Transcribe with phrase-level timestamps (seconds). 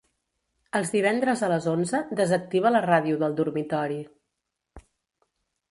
[0.77, 4.01] Els divendres a les onze desactiva la ràdio del dormitori.